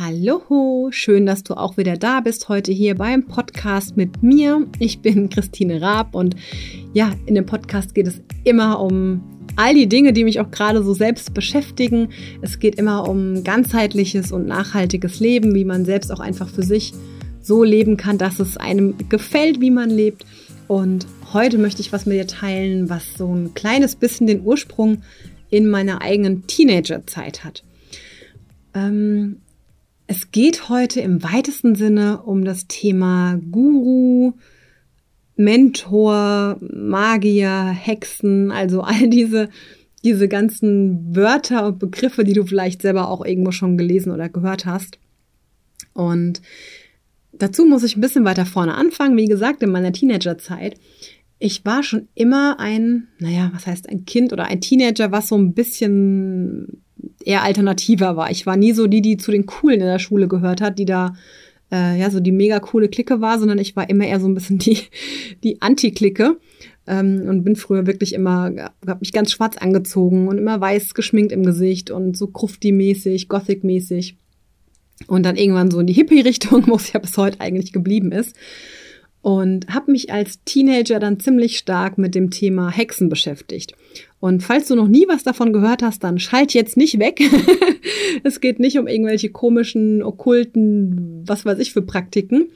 Hallo, 0.00 0.90
schön, 0.92 1.26
dass 1.26 1.42
du 1.42 1.54
auch 1.54 1.76
wieder 1.76 1.96
da 1.96 2.20
bist 2.20 2.48
heute 2.48 2.70
hier 2.70 2.94
beim 2.94 3.26
Podcast 3.26 3.96
mit 3.96 4.22
mir. 4.22 4.64
Ich 4.78 5.00
bin 5.00 5.28
Christine 5.28 5.80
Raab 5.80 6.14
und 6.14 6.36
ja, 6.94 7.16
in 7.26 7.34
dem 7.34 7.46
Podcast 7.46 7.96
geht 7.96 8.06
es 8.06 8.20
immer 8.44 8.78
um 8.78 9.20
all 9.56 9.74
die 9.74 9.88
Dinge, 9.88 10.12
die 10.12 10.22
mich 10.22 10.38
auch 10.38 10.52
gerade 10.52 10.84
so 10.84 10.94
selbst 10.94 11.34
beschäftigen. 11.34 12.10
Es 12.42 12.60
geht 12.60 12.76
immer 12.76 13.08
um 13.08 13.42
ganzheitliches 13.42 14.30
und 14.30 14.46
nachhaltiges 14.46 15.18
Leben, 15.18 15.52
wie 15.56 15.64
man 15.64 15.84
selbst 15.84 16.12
auch 16.12 16.20
einfach 16.20 16.48
für 16.48 16.62
sich 16.62 16.92
so 17.42 17.64
leben 17.64 17.96
kann, 17.96 18.18
dass 18.18 18.38
es 18.38 18.56
einem 18.56 18.94
gefällt, 19.08 19.60
wie 19.60 19.72
man 19.72 19.90
lebt. 19.90 20.24
Und 20.68 21.08
heute 21.32 21.58
möchte 21.58 21.80
ich 21.80 21.92
was 21.92 22.06
mit 22.06 22.18
dir 22.18 22.28
teilen, 22.28 22.88
was 22.88 23.14
so 23.14 23.34
ein 23.34 23.52
kleines 23.54 23.96
bisschen 23.96 24.28
den 24.28 24.42
Ursprung 24.42 25.02
in 25.50 25.68
meiner 25.68 26.02
eigenen 26.02 26.46
Teenagerzeit 26.46 27.42
hat. 27.42 27.64
Ähm, 28.74 29.38
es 30.08 30.30
geht 30.32 30.70
heute 30.70 31.00
im 31.02 31.22
weitesten 31.22 31.74
Sinne 31.74 32.22
um 32.22 32.42
das 32.42 32.66
Thema 32.66 33.38
Guru, 33.52 34.32
Mentor, 35.36 36.56
Magier, 36.60 37.66
Hexen, 37.68 38.50
also 38.50 38.80
all 38.80 39.08
diese, 39.08 39.50
diese 40.02 40.26
ganzen 40.26 41.14
Wörter 41.14 41.66
und 41.66 41.78
Begriffe, 41.78 42.24
die 42.24 42.32
du 42.32 42.44
vielleicht 42.46 42.80
selber 42.80 43.08
auch 43.10 43.24
irgendwo 43.24 43.52
schon 43.52 43.76
gelesen 43.76 44.10
oder 44.10 44.30
gehört 44.30 44.64
hast. 44.64 44.98
Und 45.92 46.40
dazu 47.32 47.66
muss 47.66 47.82
ich 47.82 47.96
ein 47.96 48.00
bisschen 48.00 48.24
weiter 48.24 48.46
vorne 48.46 48.74
anfangen. 48.76 49.18
Wie 49.18 49.26
gesagt, 49.26 49.62
in 49.62 49.70
meiner 49.70 49.92
Teenagerzeit. 49.92 50.80
Ich 51.38 51.66
war 51.66 51.82
schon 51.82 52.08
immer 52.14 52.58
ein, 52.58 53.08
naja, 53.18 53.50
was 53.52 53.66
heißt 53.66 53.90
ein 53.90 54.06
Kind 54.06 54.32
oder 54.32 54.46
ein 54.46 54.62
Teenager, 54.62 55.12
was 55.12 55.28
so 55.28 55.36
ein 55.36 55.52
bisschen 55.52 56.82
eher 57.24 57.42
alternativer 57.42 58.16
war. 58.16 58.30
Ich 58.30 58.46
war 58.46 58.56
nie 58.56 58.72
so 58.72 58.86
die, 58.86 59.02
die 59.02 59.16
zu 59.16 59.30
den 59.30 59.46
Coolen 59.46 59.80
in 59.80 59.86
der 59.86 59.98
Schule 59.98 60.28
gehört 60.28 60.60
hat, 60.60 60.78
die 60.78 60.84
da 60.84 61.14
äh, 61.70 61.98
ja 61.98 62.10
so 62.10 62.20
die 62.20 62.32
mega 62.32 62.60
coole 62.60 62.88
Clique 62.88 63.20
war, 63.20 63.38
sondern 63.38 63.58
ich 63.58 63.76
war 63.76 63.88
immer 63.88 64.06
eher 64.06 64.20
so 64.20 64.28
ein 64.28 64.34
bisschen 64.34 64.58
die, 64.58 64.78
die 65.44 65.60
Anti-Clique 65.60 66.38
ähm, 66.86 67.24
und 67.28 67.44
bin 67.44 67.56
früher 67.56 67.86
wirklich 67.86 68.14
immer, 68.14 68.72
habe 68.86 69.00
mich 69.00 69.12
ganz 69.12 69.32
schwarz 69.32 69.56
angezogen 69.56 70.28
und 70.28 70.38
immer 70.38 70.60
weiß 70.60 70.94
geschminkt 70.94 71.32
im 71.32 71.44
Gesicht 71.44 71.90
und 71.90 72.16
so 72.16 72.26
Krufti-mäßig, 72.26 73.28
Gothic-mäßig. 73.28 74.16
Und 75.06 75.22
dann 75.22 75.36
irgendwann 75.36 75.70
so 75.70 75.78
in 75.78 75.86
die 75.86 75.92
Hippie-Richtung, 75.92 76.66
wo 76.66 76.76
es 76.76 76.92
ja 76.92 76.98
bis 76.98 77.16
heute 77.16 77.40
eigentlich 77.40 77.72
geblieben 77.72 78.12
ist 78.12 78.34
und 79.28 79.68
habe 79.68 79.92
mich 79.92 80.10
als 80.10 80.42
Teenager 80.44 80.98
dann 80.98 81.20
ziemlich 81.20 81.58
stark 81.58 81.98
mit 81.98 82.14
dem 82.14 82.30
Thema 82.30 82.70
Hexen 82.70 83.10
beschäftigt. 83.10 83.74
Und 84.20 84.42
falls 84.42 84.68
du 84.68 84.74
noch 84.74 84.88
nie 84.88 85.06
was 85.06 85.22
davon 85.22 85.52
gehört 85.52 85.82
hast, 85.82 86.02
dann 86.02 86.18
schalt 86.18 86.54
jetzt 86.54 86.78
nicht 86.78 86.98
weg. 86.98 87.20
es 88.24 88.40
geht 88.40 88.58
nicht 88.58 88.78
um 88.78 88.86
irgendwelche 88.86 89.28
komischen, 89.28 90.02
okkulten, 90.02 91.24
was 91.26 91.44
weiß 91.44 91.58
ich 91.58 91.74
für 91.74 91.82
Praktiken, 91.82 92.48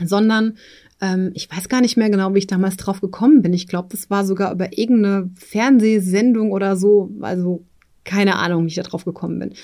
sondern 0.00 0.56
ähm, 1.00 1.32
ich 1.34 1.50
weiß 1.50 1.68
gar 1.68 1.80
nicht 1.80 1.96
mehr 1.96 2.10
genau, 2.10 2.32
wie 2.32 2.38
ich 2.38 2.46
damals 2.46 2.76
drauf 2.76 3.00
gekommen 3.00 3.42
bin. 3.42 3.52
Ich 3.52 3.66
glaube, 3.66 3.88
das 3.90 4.08
war 4.08 4.24
sogar 4.24 4.52
über 4.52 4.78
irgendeine 4.78 5.30
Fernsehsendung 5.34 6.52
oder 6.52 6.76
so. 6.76 7.10
Also 7.22 7.64
keine 8.04 8.36
Ahnung, 8.36 8.66
wie 8.66 8.68
ich 8.68 8.76
da 8.76 8.82
drauf 8.82 9.04
gekommen 9.04 9.40
bin. 9.40 9.54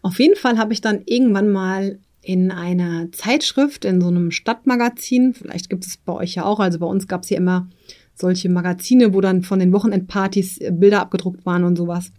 Auf 0.00 0.20
jeden 0.20 0.36
Fall 0.36 0.56
habe 0.56 0.72
ich 0.72 0.80
dann 0.80 1.02
irgendwann 1.04 1.52
mal 1.52 1.98
in 2.26 2.50
einer 2.50 3.12
Zeitschrift, 3.12 3.84
in 3.84 4.00
so 4.00 4.08
einem 4.08 4.32
Stadtmagazin, 4.32 5.32
vielleicht 5.32 5.70
gibt 5.70 5.86
es 5.86 5.96
bei 5.96 6.12
euch 6.12 6.34
ja 6.34 6.44
auch, 6.44 6.58
also 6.58 6.80
bei 6.80 6.86
uns 6.86 7.06
gab 7.06 7.22
es 7.22 7.28
hier 7.28 7.36
immer 7.36 7.68
solche 8.14 8.48
Magazine, 8.48 9.14
wo 9.14 9.20
dann 9.20 9.42
von 9.42 9.60
den 9.60 9.72
Wochenendpartys 9.72 10.58
äh, 10.58 10.72
Bilder 10.72 11.02
abgedruckt 11.02 11.46
waren 11.46 11.62
und 11.62 11.76
sowas. 11.76 12.10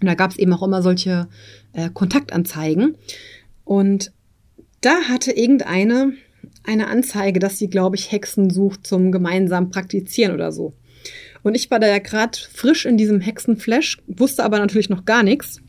Und 0.00 0.06
da 0.06 0.14
gab 0.14 0.30
es 0.30 0.38
eben 0.38 0.52
auch 0.52 0.62
immer 0.62 0.82
solche 0.82 1.26
äh, 1.72 1.90
Kontaktanzeigen. 1.90 2.96
Und 3.64 4.12
da 4.82 4.94
hatte 5.08 5.32
irgendeine 5.32 6.12
eine 6.62 6.86
Anzeige, 6.86 7.40
dass 7.40 7.58
sie, 7.58 7.68
glaube 7.68 7.96
ich, 7.96 8.12
Hexen 8.12 8.50
sucht 8.50 8.86
zum 8.86 9.10
gemeinsamen 9.10 9.70
Praktizieren 9.70 10.32
oder 10.32 10.52
so. 10.52 10.74
Und 11.42 11.56
ich 11.56 11.72
war 11.72 11.80
da 11.80 11.88
ja 11.88 11.98
gerade 11.98 12.38
frisch 12.52 12.86
in 12.86 12.96
diesem 12.96 13.20
Hexenflash, 13.20 13.98
wusste 14.06 14.44
aber 14.44 14.60
natürlich 14.60 14.90
noch 14.90 15.04
gar 15.04 15.24
nichts 15.24 15.60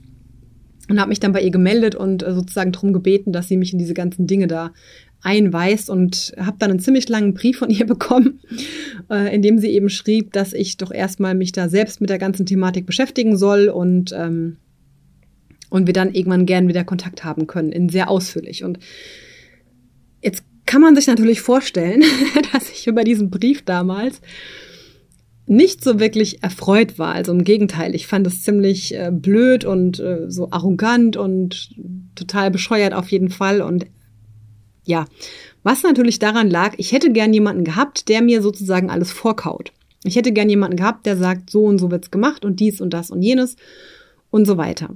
und 0.89 0.99
habe 0.99 1.09
mich 1.09 1.19
dann 1.19 1.31
bei 1.31 1.41
ihr 1.41 1.51
gemeldet 1.51 1.95
und 1.95 2.23
äh, 2.23 2.33
sozusagen 2.33 2.71
darum 2.71 2.93
gebeten, 2.93 3.31
dass 3.31 3.47
sie 3.47 3.57
mich 3.57 3.71
in 3.71 3.79
diese 3.79 3.93
ganzen 3.93 4.27
Dinge 4.27 4.47
da 4.47 4.73
einweist 5.21 5.89
und 5.89 6.33
habe 6.37 6.57
dann 6.59 6.71
einen 6.71 6.79
ziemlich 6.79 7.07
langen 7.09 7.33
Brief 7.33 7.59
von 7.59 7.69
ihr 7.69 7.85
bekommen, 7.85 8.41
äh, 9.09 9.33
in 9.33 9.41
dem 9.41 9.59
sie 9.59 9.69
eben 9.69 9.89
schrieb, 9.89 10.33
dass 10.33 10.53
ich 10.53 10.77
doch 10.77 10.91
erstmal 10.91 11.35
mich 11.35 11.51
da 11.51 11.69
selbst 11.69 12.01
mit 12.01 12.09
der 12.09 12.17
ganzen 12.17 12.45
Thematik 12.45 12.85
beschäftigen 12.85 13.37
soll 13.37 13.69
und 13.69 14.11
ähm, 14.13 14.57
und 15.69 15.85
wir 15.85 15.93
dann 15.93 16.15
irgendwann 16.15 16.47
gern 16.47 16.67
wieder 16.67 16.83
Kontakt 16.83 17.23
haben 17.23 17.45
können, 17.45 17.71
in 17.71 17.89
sehr 17.89 18.09
ausführlich. 18.09 18.63
Und 18.63 18.79
jetzt 20.23 20.43
kann 20.65 20.81
man 20.81 20.95
sich 20.95 21.05
natürlich 21.05 21.41
vorstellen, 21.41 22.03
dass 22.53 22.71
ich 22.71 22.87
über 22.87 23.03
diesen 23.03 23.29
Brief 23.29 23.61
damals 23.61 24.19
nicht 25.49 25.83
so 25.83 25.99
wirklich 25.99 26.43
erfreut 26.43 26.99
war. 26.99 27.13
Also 27.13 27.31
im 27.31 27.43
Gegenteil, 27.43 27.95
ich 27.95 28.05
fand 28.05 28.27
es 28.27 28.43
ziemlich 28.43 28.95
äh, 28.95 29.11
blöd 29.11 29.65
und 29.65 29.99
äh, 29.99 30.29
so 30.29 30.51
arrogant 30.51 31.17
und 31.17 31.71
total 32.13 32.51
bescheuert 32.51 32.93
auf 32.93 33.09
jeden 33.09 33.29
Fall. 33.29 33.61
Und 33.61 33.87
ja, 34.83 35.05
was 35.63 35.81
natürlich 35.81 36.19
daran 36.19 36.51
lag, 36.51 36.75
ich 36.77 36.91
hätte 36.91 37.11
gern 37.11 37.33
jemanden 37.33 37.63
gehabt, 37.63 38.09
der 38.09 38.21
mir 38.21 38.43
sozusagen 38.43 38.91
alles 38.91 39.11
vorkaut. 39.11 39.73
Ich 40.03 40.15
hätte 40.15 40.31
gern 40.31 40.49
jemanden 40.49 40.77
gehabt, 40.77 41.07
der 41.07 41.17
sagt, 41.17 41.49
so 41.49 41.65
und 41.65 41.79
so 41.79 41.89
wird's 41.89 42.11
gemacht 42.11 42.45
und 42.45 42.59
dies 42.59 42.79
und 42.79 42.93
das 42.93 43.09
und 43.09 43.23
jenes 43.23 43.55
und 44.29 44.45
so 44.45 44.55
weiter. 44.57 44.95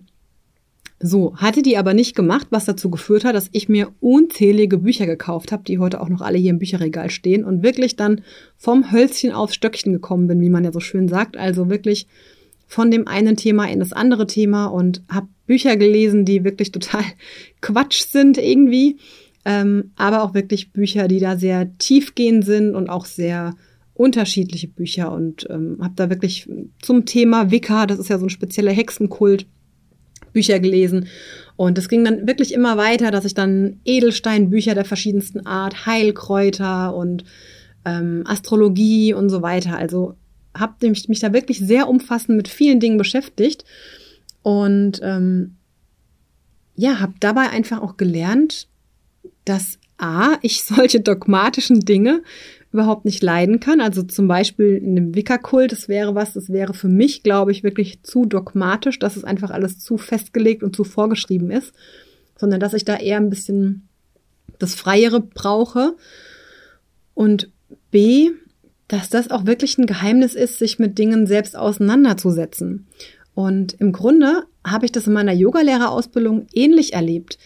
So, 1.05 1.35
hatte 1.35 1.61
die 1.61 1.75
aber 1.75 1.93
nicht 1.93 2.15
gemacht, 2.15 2.47
was 2.49 2.63
dazu 2.63 2.89
geführt 2.89 3.25
hat, 3.25 3.35
dass 3.35 3.49
ich 3.51 3.67
mir 3.67 3.89
unzählige 3.99 4.77
Bücher 4.77 5.05
gekauft 5.05 5.51
habe, 5.51 5.65
die 5.65 5.77
heute 5.77 5.99
auch 5.99 6.07
noch 6.07 6.21
alle 6.21 6.37
hier 6.37 6.51
im 6.51 6.59
Bücherregal 6.59 7.09
stehen 7.09 7.43
und 7.43 7.61
wirklich 7.61 7.97
dann 7.97 8.21
vom 8.55 8.89
Hölzchen 8.89 9.33
aufs 9.33 9.53
Stöckchen 9.53 9.91
gekommen 9.91 10.27
bin, 10.27 10.39
wie 10.39 10.49
man 10.49 10.63
ja 10.63 10.71
so 10.71 10.79
schön 10.79 11.09
sagt. 11.09 11.35
Also 11.35 11.69
wirklich 11.69 12.07
von 12.67 12.89
dem 12.89 13.05
einen 13.05 13.35
Thema 13.35 13.69
in 13.69 13.79
das 13.79 13.91
andere 13.91 14.27
Thema 14.27 14.67
und 14.67 15.03
habe 15.09 15.27
Bücher 15.45 15.75
gelesen, 15.75 16.23
die 16.23 16.45
wirklich 16.45 16.71
total 16.71 17.03
Quatsch 17.59 18.03
sind 18.03 18.37
irgendwie, 18.37 18.95
ähm, 19.43 19.91
aber 19.97 20.23
auch 20.23 20.33
wirklich 20.33 20.71
Bücher, 20.71 21.09
die 21.09 21.19
da 21.19 21.35
sehr 21.35 21.77
tiefgehend 21.79 22.45
sind 22.45 22.75
und 22.75 22.89
auch 22.89 23.03
sehr 23.03 23.55
unterschiedliche 23.93 24.69
Bücher 24.69 25.11
und 25.11 25.47
ähm, 25.49 25.79
habe 25.81 25.95
da 25.97 26.09
wirklich 26.09 26.47
zum 26.81 27.05
Thema 27.05 27.51
Wicca, 27.51 27.87
das 27.87 27.99
ist 27.99 28.09
ja 28.09 28.17
so 28.17 28.25
ein 28.25 28.29
spezieller 28.29 28.71
Hexenkult, 28.71 29.47
Bücher 30.33 30.59
gelesen. 30.59 31.07
Und 31.55 31.77
es 31.77 31.87
ging 31.87 32.03
dann 32.03 32.27
wirklich 32.27 32.53
immer 32.53 32.77
weiter, 32.77 33.11
dass 33.11 33.25
ich 33.25 33.33
dann 33.33 33.79
Edelsteinbücher 33.85 34.75
der 34.75 34.85
verschiedensten 34.85 35.45
Art, 35.45 35.85
Heilkräuter 35.85 36.95
und 36.95 37.23
ähm, 37.85 38.23
Astrologie 38.25 39.13
und 39.13 39.29
so 39.29 39.41
weiter. 39.41 39.77
Also 39.77 40.15
habe 40.55 40.89
mich, 40.89 41.07
mich 41.07 41.19
da 41.19 41.33
wirklich 41.33 41.59
sehr 41.59 41.87
umfassend 41.87 42.37
mit 42.37 42.47
vielen 42.47 42.79
Dingen 42.79 42.97
beschäftigt 42.97 43.65
und 44.41 44.99
ähm, 45.03 45.55
ja, 46.75 46.99
habe 46.99 47.13
dabei 47.19 47.49
einfach 47.49 47.81
auch 47.81 47.97
gelernt, 47.97 48.67
dass 49.45 49.79
A, 49.97 50.37
ich 50.41 50.63
solche 50.63 51.01
dogmatischen 51.01 51.81
Dinge 51.81 52.23
überhaupt 52.73 53.05
nicht 53.05 53.21
leiden 53.21 53.59
kann. 53.59 53.79
Also 53.79 54.03
zum 54.03 54.27
Beispiel 54.27 54.77
in 54.77 54.97
einem 54.97 55.15
Wicca-Kult, 55.15 55.71
das 55.71 55.87
wäre 55.87 56.15
was, 56.15 56.33
das 56.33 56.51
wäre 56.51 56.73
für 56.73 56.87
mich, 56.87 57.23
glaube 57.23 57.51
ich, 57.51 57.63
wirklich 57.63 58.01
zu 58.03 58.25
dogmatisch, 58.25 58.99
dass 58.99 59.15
es 59.15 59.23
einfach 59.23 59.51
alles 59.51 59.79
zu 59.79 59.97
festgelegt 59.97 60.63
und 60.63 60.75
zu 60.75 60.83
vorgeschrieben 60.83 61.51
ist, 61.51 61.73
sondern 62.37 62.59
dass 62.59 62.73
ich 62.73 62.83
da 62.83 62.97
eher 62.97 63.17
ein 63.17 63.29
bisschen 63.29 63.87
das 64.59 64.75
Freiere 64.75 65.21
brauche. 65.21 65.95
Und 67.13 67.49
B, 67.91 68.31
dass 68.87 69.09
das 69.09 69.29
auch 69.29 69.45
wirklich 69.45 69.77
ein 69.77 69.85
Geheimnis 69.85 70.33
ist, 70.33 70.57
sich 70.57 70.79
mit 70.79 70.97
Dingen 70.97 71.27
selbst 71.27 71.55
auseinanderzusetzen. 71.55 72.87
Und 73.35 73.73
im 73.73 73.91
Grunde 73.91 74.43
habe 74.65 74.85
ich 74.85 74.91
das 74.91 75.07
in 75.07 75.13
meiner 75.13 75.33
Yogalehrerausbildung 75.33 76.47
ähnlich 76.53 76.93
erlebt. 76.93 77.37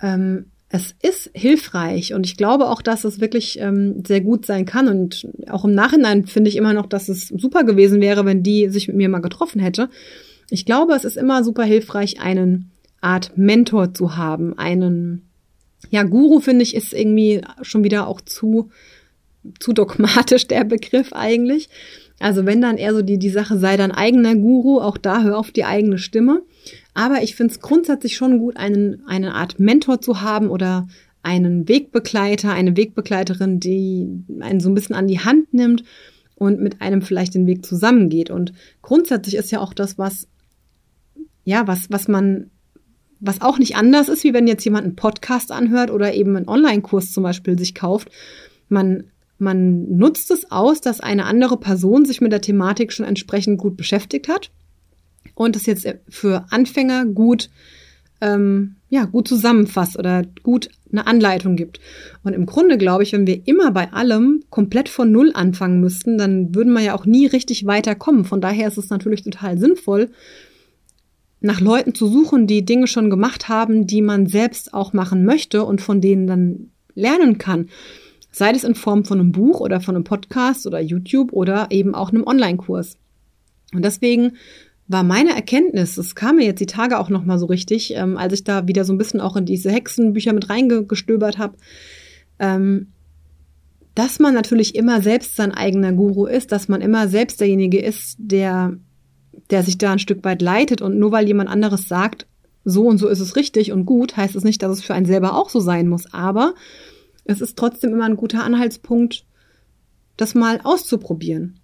Ähm, 0.00 0.46
es 0.70 0.94
ist 1.00 1.30
hilfreich 1.32 2.12
und 2.12 2.26
ich 2.26 2.36
glaube 2.36 2.68
auch, 2.68 2.82
dass 2.82 3.04
es 3.04 3.20
wirklich 3.20 3.58
ähm, 3.58 4.02
sehr 4.06 4.20
gut 4.20 4.44
sein 4.44 4.66
kann. 4.66 4.88
Und 4.88 5.26
auch 5.48 5.64
im 5.64 5.74
Nachhinein 5.74 6.26
finde 6.26 6.50
ich 6.50 6.56
immer 6.56 6.74
noch, 6.74 6.86
dass 6.86 7.08
es 7.08 7.28
super 7.28 7.64
gewesen 7.64 8.00
wäre, 8.02 8.26
wenn 8.26 8.42
die 8.42 8.68
sich 8.68 8.86
mit 8.86 8.96
mir 8.96 9.08
mal 9.08 9.20
getroffen 9.20 9.60
hätte. 9.60 9.88
Ich 10.50 10.66
glaube, 10.66 10.94
es 10.94 11.04
ist 11.04 11.16
immer 11.16 11.42
super 11.42 11.64
hilfreich, 11.64 12.20
einen 12.20 12.70
Art 13.00 13.36
Mentor 13.36 13.94
zu 13.94 14.16
haben. 14.16 14.58
Einen, 14.58 15.30
ja, 15.88 16.02
Guru 16.02 16.40
finde 16.40 16.64
ich 16.64 16.74
ist 16.74 16.92
irgendwie 16.92 17.40
schon 17.62 17.82
wieder 17.82 18.06
auch 18.06 18.20
zu, 18.20 18.70
zu 19.60 19.72
dogmatisch 19.72 20.48
der 20.48 20.64
Begriff 20.64 21.14
eigentlich. 21.14 21.70
Also 22.20 22.46
wenn 22.46 22.60
dann 22.60 22.78
eher 22.78 22.94
so 22.94 23.02
die, 23.02 23.18
die 23.18 23.30
Sache 23.30 23.58
sei 23.58 23.76
dein 23.76 23.92
eigener 23.92 24.34
Guru, 24.34 24.80
auch 24.80 24.98
da 24.98 25.22
hör 25.22 25.38
auf 25.38 25.50
die 25.50 25.64
eigene 25.64 25.98
Stimme. 25.98 26.42
Aber 26.94 27.22
ich 27.22 27.36
finde 27.36 27.52
es 27.52 27.60
grundsätzlich 27.60 28.16
schon 28.16 28.38
gut, 28.38 28.56
einen, 28.56 29.02
eine 29.06 29.34
Art 29.34 29.60
Mentor 29.60 30.00
zu 30.00 30.20
haben 30.20 30.50
oder 30.50 30.88
einen 31.22 31.68
Wegbegleiter, 31.68 32.52
eine 32.52 32.76
Wegbegleiterin, 32.76 33.60
die 33.60 34.24
einen 34.40 34.60
so 34.60 34.68
ein 34.68 34.74
bisschen 34.74 34.96
an 34.96 35.06
die 35.06 35.20
Hand 35.20 35.52
nimmt 35.54 35.84
und 36.34 36.60
mit 36.60 36.80
einem 36.80 37.02
vielleicht 37.02 37.34
den 37.34 37.46
Weg 37.46 37.64
zusammengeht. 37.64 38.30
Und 38.30 38.52
grundsätzlich 38.82 39.36
ist 39.36 39.50
ja 39.50 39.60
auch 39.60 39.74
das, 39.74 39.98
was, 39.98 40.26
ja, 41.44 41.66
was, 41.66 41.90
was 41.90 42.08
man 42.08 42.50
was 43.20 43.40
auch 43.40 43.58
nicht 43.58 43.76
anders 43.76 44.08
ist, 44.08 44.24
wie 44.24 44.32
wenn 44.32 44.46
jetzt 44.46 44.64
jemand 44.64 44.84
einen 44.84 44.96
Podcast 44.96 45.50
anhört 45.50 45.90
oder 45.90 46.14
eben 46.14 46.36
einen 46.36 46.48
Online-Kurs 46.48 47.12
zum 47.12 47.24
Beispiel 47.24 47.58
sich 47.58 47.74
kauft. 47.74 48.10
Man, 48.68 49.10
man 49.38 49.96
nutzt 49.96 50.30
es 50.30 50.50
aus, 50.50 50.80
dass 50.80 51.00
eine 51.00 51.24
andere 51.24 51.58
Person 51.58 52.04
sich 52.04 52.20
mit 52.20 52.32
der 52.32 52.40
Thematik 52.40 52.92
schon 52.92 53.06
entsprechend 53.06 53.58
gut 53.58 53.76
beschäftigt 53.76 54.28
hat 54.28 54.50
und 55.34 55.56
es 55.56 55.66
jetzt 55.66 55.86
für 56.08 56.44
Anfänger 56.50 57.06
gut 57.06 57.50
ähm, 58.20 58.76
ja, 58.90 59.04
gut 59.04 59.28
zusammenfasst 59.28 59.98
oder 59.98 60.22
gut 60.42 60.70
eine 60.90 61.06
Anleitung 61.06 61.56
gibt. 61.56 61.78
Und 62.24 62.32
im 62.32 62.46
Grunde 62.46 62.78
glaube 62.78 63.02
ich, 63.02 63.12
wenn 63.12 63.26
wir 63.26 63.46
immer 63.46 63.70
bei 63.70 63.92
allem 63.92 64.42
komplett 64.50 64.88
von 64.88 65.12
Null 65.12 65.32
anfangen 65.34 65.80
müssten, 65.80 66.16
dann 66.16 66.54
würden 66.54 66.72
wir 66.72 66.80
ja 66.80 66.94
auch 66.94 67.04
nie 67.04 67.26
richtig 67.26 67.66
weiterkommen. 67.66 68.24
Von 68.24 68.40
daher 68.40 68.68
ist 68.68 68.78
es 68.78 68.90
natürlich 68.90 69.22
total 69.22 69.58
sinnvoll, 69.58 70.10
nach 71.40 71.60
Leuten 71.60 71.94
zu 71.94 72.08
suchen, 72.08 72.46
die 72.46 72.64
Dinge 72.64 72.88
schon 72.88 73.10
gemacht 73.10 73.48
haben, 73.48 73.86
die 73.86 74.02
man 74.02 74.26
selbst 74.26 74.74
auch 74.74 74.92
machen 74.92 75.24
möchte 75.24 75.64
und 75.64 75.80
von 75.80 76.00
denen 76.00 76.26
dann 76.26 76.70
lernen 76.94 77.38
kann. 77.38 77.68
Sei 78.30 78.50
es 78.50 78.64
in 78.64 78.74
Form 78.74 79.04
von 79.04 79.20
einem 79.20 79.32
Buch 79.32 79.60
oder 79.60 79.80
von 79.80 79.94
einem 79.94 80.04
Podcast 80.04 80.66
oder 80.66 80.80
YouTube 80.80 81.32
oder 81.32 81.68
eben 81.70 81.94
auch 81.94 82.10
einem 82.10 82.26
Online-Kurs. 82.26 82.96
Und 83.72 83.84
deswegen 83.84 84.32
war 84.86 85.02
meine 85.02 85.34
Erkenntnis, 85.34 85.98
es 85.98 86.14
kam 86.14 86.36
mir 86.36 86.46
jetzt 86.46 86.60
die 86.60 86.66
Tage 86.66 86.98
auch 86.98 87.10
nochmal 87.10 87.38
so 87.38 87.46
richtig, 87.46 87.94
ähm, 87.94 88.16
als 88.16 88.32
ich 88.32 88.44
da 88.44 88.66
wieder 88.66 88.84
so 88.84 88.92
ein 88.92 88.98
bisschen 88.98 89.20
auch 89.20 89.36
in 89.36 89.44
diese 89.44 89.70
Hexenbücher 89.70 90.32
mit 90.32 90.48
reingestöbert 90.48 91.36
habe, 91.36 91.56
ähm, 92.38 92.88
dass 93.94 94.18
man 94.18 94.32
natürlich 94.32 94.74
immer 94.74 95.02
selbst 95.02 95.36
sein 95.36 95.52
eigener 95.52 95.92
Guru 95.92 96.26
ist, 96.26 96.52
dass 96.52 96.68
man 96.68 96.80
immer 96.80 97.08
selbst 97.08 97.40
derjenige 97.40 97.80
ist, 97.80 98.16
der, 98.18 98.76
der 99.50 99.62
sich 99.62 99.76
da 99.76 99.92
ein 99.92 99.98
Stück 99.98 100.24
weit 100.24 100.40
leitet 100.40 100.80
und 100.80 100.98
nur 100.98 101.12
weil 101.12 101.26
jemand 101.26 101.50
anderes 101.50 101.88
sagt, 101.88 102.26
so 102.64 102.86
und 102.86 102.98
so 102.98 103.08
ist 103.08 103.20
es 103.20 103.36
richtig 103.36 103.72
und 103.72 103.84
gut, 103.84 104.16
heißt 104.16 104.36
es 104.36 104.44
nicht, 104.44 104.62
dass 104.62 104.72
es 104.72 104.84
für 104.84 104.94
einen 104.94 105.06
selber 105.06 105.34
auch 105.34 105.50
so 105.50 105.60
sein 105.60 105.88
muss, 105.88 106.12
aber 106.14 106.54
es 107.28 107.40
ist 107.40 107.56
trotzdem 107.56 107.92
immer 107.92 108.06
ein 108.06 108.16
guter 108.16 108.42
Anhaltspunkt, 108.42 109.24
das 110.16 110.34
mal 110.34 110.60
auszuprobieren. 110.64 111.60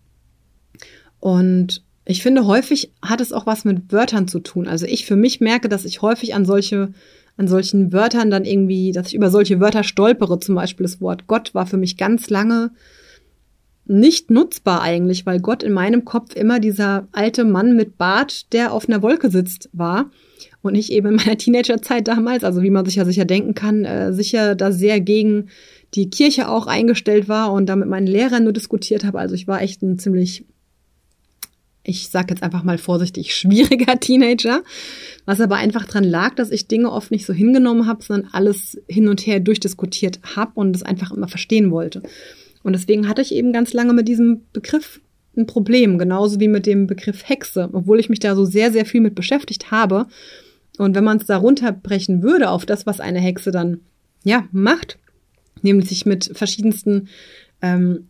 Und 1.19 1.83
ich 2.05 2.23
finde, 2.23 2.47
häufig 2.47 2.93
hat 3.03 3.23
es 3.23 3.33
auch 3.33 3.47
was 3.47 3.65
mit 3.65 3.91
Wörtern 3.91 4.29
zu 4.29 4.41
tun. 4.41 4.69
Also 4.69 4.85
ich 4.87 5.07
für 5.07 5.17
mich 5.17 5.41
merke, 5.41 5.71
dass 5.71 5.87
ich 5.87 6.03
häufig 6.03 6.35
an 6.35 6.45
solche, 6.45 6.93
an 7.39 7.49
solchen 7.49 7.93
Wörtern 7.93 8.31
dann 8.31 8.45
irgendwie, 8.45 8.93
dass 8.93 9.09
ich 9.09 9.15
über 9.15 9.31
solche 9.31 9.59
Wörter 9.59 9.85
stolpere. 9.85 10.39
Zum 10.39 10.55
Beispiel 10.55 10.85
das 10.85 11.01
Wort 11.01 11.27
Gott 11.27 11.55
war 11.55 11.67
für 11.67 11.79
mich 11.79 11.97
ganz 11.97 12.29
lange 12.29 12.71
nicht 13.87 14.31
nutzbar 14.31 14.83
eigentlich, 14.83 15.27
weil 15.27 15.41
Gott 15.41 15.63
in 15.63 15.73
meinem 15.73 16.05
Kopf 16.05 16.35
immer 16.35 16.61
dieser 16.61 17.07
alte 17.13 17.45
Mann 17.45 17.77
mit 17.77 17.99
Bart, 17.99 18.53
der 18.53 18.73
auf 18.73 18.89
einer 18.89 19.03
Wolke 19.03 19.31
sitzt, 19.31 19.69
war. 19.73 20.11
Und 20.63 20.75
ich 20.75 20.93
eben 20.93 21.09
in 21.09 21.17
meiner 21.17 21.37
Teenagerzeit 21.37 22.09
damals, 22.09 22.43
also 22.43 22.63
wie 22.63 22.71
man 22.71 22.87
sich 22.87 22.95
ja 22.95 23.05
sicher 23.05 23.27
denken 23.27 23.55
kann, 23.55 23.85
äh, 23.85 24.15
sicher 24.15 24.55
da 24.55 24.73
sehr 24.73 25.01
gegen 25.01 25.49
die 25.95 26.09
Kirche 26.09 26.49
auch 26.49 26.67
eingestellt 26.67 27.29
war 27.29 27.53
und 27.53 27.67
da 27.67 27.77
mit 27.77 27.89
meinen 27.89 28.07
Lehrern 28.07 28.45
nur 28.45 28.55
diskutiert 28.55 29.05
habe. 29.05 29.19
Also 29.19 29.35
ich 29.35 29.47
war 29.47 29.61
echt 29.61 29.83
ein 29.83 29.99
ziemlich 29.99 30.47
ich 31.87 32.09
sage 32.09 32.29
jetzt 32.31 32.43
einfach 32.43 32.65
mal 32.65 32.79
vorsichtig, 32.79 33.37
schwieriger 33.37 34.01
Teenager, 34.01 34.63
was 35.27 35.41
aber 35.41 35.57
einfach 35.57 35.85
dran 35.85 36.05
lag, 36.05 36.35
dass 36.35 36.51
ich 36.51 36.67
Dinge 36.67 36.91
oft 36.91 37.11
nicht 37.11 37.27
so 37.27 37.35
hingenommen 37.35 37.87
habe, 37.87 38.03
sondern 38.03 38.31
alles 38.33 38.81
hin 38.89 39.07
und 39.07 39.27
her 39.27 39.39
durchdiskutiert 39.39 40.21
habe 40.35 40.53
und 40.55 40.75
es 40.75 40.83
einfach 40.83 41.13
immer 41.13 41.29
verstehen 41.29 41.71
wollte. 41.71 42.03
Und 42.65 42.73
deswegen 42.73 43.09
hatte 43.09 43.23
ich 43.23 43.33
eben 43.33 43.53
ganz 43.53 43.73
lange 43.73 43.93
mit 43.93 44.09
diesem 44.09 44.43
Begriff 44.53 45.01
ein 45.37 45.47
Problem, 45.47 45.99
genauso 45.99 46.41
wie 46.41 46.49
mit 46.49 46.67
dem 46.67 46.87
Begriff 46.87 47.29
Hexe, 47.29 47.69
obwohl 47.73 48.01
ich 48.01 48.09
mich 48.09 48.21
da 48.21 48.35
so 48.35 48.45
sehr, 48.45 48.73
sehr 48.73 48.87
viel 48.87 49.01
mit 49.01 49.15
beschäftigt 49.15 49.71
habe. 49.71 50.07
Und 50.79 50.97
wenn 50.97 51.05
man 51.05 51.19
es 51.19 51.27
da 51.27 51.37
runterbrechen 51.37 52.23
würde 52.23 52.51
auf 52.51 52.67
das, 52.67 52.87
was 52.87 53.01
eine 53.01 53.21
Hexe 53.21 53.51
dann 53.51 53.81
ja 54.25 54.49
macht, 54.51 54.99
nämlich 55.63 55.89
sich 55.89 56.07
mit 56.07 56.31
verschiedensten 56.35 57.09
ähm, 57.63 58.09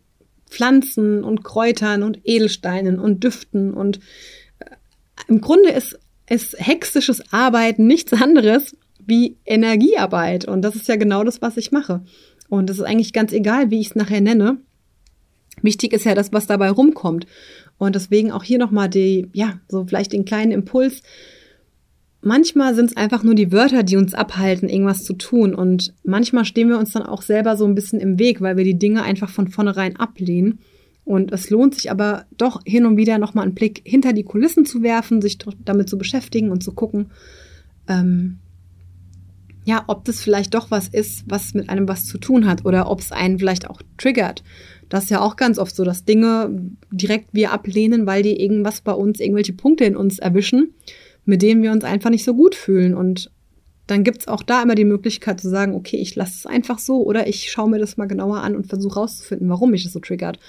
Pflanzen 0.49 1.23
und 1.23 1.43
Kräutern 1.43 2.03
und 2.03 2.19
Edelsteinen 2.23 2.99
und 2.99 3.23
Düften 3.23 3.73
und 3.73 3.99
äh, 4.59 4.65
im 5.27 5.41
Grunde 5.41 5.69
ist, 5.69 5.99
ist 6.29 6.55
hexisches 6.57 7.21
Arbeiten 7.33 7.87
nichts 7.87 8.13
anderes 8.13 8.75
wie 9.05 9.35
Energiearbeit 9.45 10.47
und 10.47 10.61
das 10.61 10.75
ist 10.75 10.87
ja 10.87 10.95
genau 10.95 11.23
das, 11.23 11.41
was 11.41 11.57
ich 11.57 11.71
mache. 11.71 12.01
Und 12.55 12.69
es 12.69 12.77
ist 12.77 12.83
eigentlich 12.83 13.13
ganz 13.13 13.33
egal, 13.33 13.71
wie 13.71 13.79
ich 13.79 13.87
es 13.87 13.95
nachher 13.95 14.21
nenne. 14.21 14.57
Wichtig 15.61 15.93
ist 15.93 16.05
ja 16.05 16.15
das, 16.15 16.33
was 16.33 16.47
dabei 16.47 16.69
rumkommt. 16.69 17.27
Und 17.77 17.95
deswegen 17.95 18.31
auch 18.31 18.43
hier 18.43 18.59
nochmal 18.59 18.89
die, 18.89 19.29
ja, 19.33 19.59
so 19.67 19.85
vielleicht 19.85 20.13
den 20.13 20.25
kleinen 20.25 20.51
Impuls, 20.51 21.01
manchmal 22.21 22.73
sind 22.73 22.91
es 22.91 22.97
einfach 22.97 23.23
nur 23.23 23.35
die 23.35 23.51
Wörter, 23.51 23.83
die 23.83 23.97
uns 23.97 24.13
abhalten, 24.13 24.69
irgendwas 24.69 25.03
zu 25.03 25.13
tun. 25.13 25.53
Und 25.53 25.93
manchmal 26.03 26.45
stehen 26.45 26.69
wir 26.69 26.79
uns 26.79 26.91
dann 26.91 27.03
auch 27.03 27.21
selber 27.21 27.57
so 27.57 27.65
ein 27.65 27.75
bisschen 27.75 27.99
im 27.99 28.19
Weg, 28.19 28.41
weil 28.41 28.57
wir 28.57 28.63
die 28.63 28.79
Dinge 28.79 29.03
einfach 29.03 29.29
von 29.29 29.47
vornherein 29.47 29.97
ablehnen. 29.97 30.59
Und 31.03 31.31
es 31.31 31.49
lohnt 31.49 31.75
sich 31.75 31.91
aber 31.91 32.25
doch 32.37 32.61
hin 32.65 32.85
und 32.85 32.97
wieder 32.97 33.19
nochmal 33.19 33.45
einen 33.45 33.53
Blick 33.53 33.81
hinter 33.83 34.11
die 34.11 34.23
Kulissen 34.23 34.65
zu 34.65 34.81
werfen, 34.81 35.21
sich 35.21 35.37
damit 35.63 35.87
zu 35.87 35.97
beschäftigen 35.97 36.49
und 36.49 36.63
zu 36.63 36.73
gucken, 36.73 37.11
ähm, 37.87 38.39
ja, 39.65 39.83
ob 39.87 40.05
das 40.05 40.21
vielleicht 40.21 40.53
doch 40.53 40.71
was 40.71 40.87
ist, 40.87 41.23
was 41.27 41.53
mit 41.53 41.69
einem 41.69 41.87
was 41.87 42.05
zu 42.05 42.17
tun 42.17 42.45
hat 42.45 42.65
oder 42.65 42.89
ob 42.89 42.99
es 43.01 43.11
einen 43.11 43.39
vielleicht 43.39 43.69
auch 43.69 43.81
triggert. 43.97 44.43
Das 44.87 45.05
ist 45.05 45.09
ja 45.09 45.19
auch 45.19 45.35
ganz 45.35 45.57
oft 45.57 45.75
so, 45.75 45.83
dass 45.83 46.05
Dinge 46.05 46.61
direkt 46.91 47.29
wir 47.33 47.51
ablehnen, 47.51 48.05
weil 48.05 48.23
die 48.23 48.39
irgendwas 48.39 48.81
bei 48.81 48.93
uns, 48.93 49.19
irgendwelche 49.19 49.53
Punkte 49.53 49.83
in 49.83 49.97
uns 49.97 50.19
erwischen 50.19 50.75
mit 51.25 51.41
denen 51.41 51.63
wir 51.63 51.71
uns 51.71 51.83
einfach 51.83 52.09
nicht 52.09 52.23
so 52.23 52.33
gut 52.33 52.55
fühlen. 52.55 52.95
Und 52.95 53.31
dann 53.87 54.03
gibt's 54.03 54.27
auch 54.27 54.43
da 54.43 54.61
immer 54.61 54.75
die 54.75 54.85
Möglichkeit 54.85 55.41
zu 55.41 55.49
sagen, 55.49 55.75
okay, 55.75 55.97
ich 55.97 56.15
lasse 56.15 56.35
es 56.37 56.45
einfach 56.45 56.79
so 56.79 57.03
oder 57.03 57.27
ich 57.27 57.51
schaue 57.51 57.69
mir 57.69 57.79
das 57.79 57.97
mal 57.97 58.07
genauer 58.07 58.41
an 58.41 58.55
und 58.55 58.67
versuche 58.67 58.99
rauszufinden, 58.99 59.49
warum 59.49 59.71
mich 59.71 59.83
das 59.83 59.93
so 59.93 59.99
triggert. 59.99 60.39